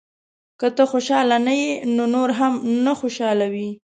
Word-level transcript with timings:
•که 0.59 0.67
ته 0.75 0.83
خوشحاله 0.91 1.37
نه 1.47 1.53
یې، 1.61 1.71
نو 1.95 2.03
نور 2.15 2.29
هم 2.39 2.53
نه 2.85 2.93
خوشحالوې. 2.99 3.69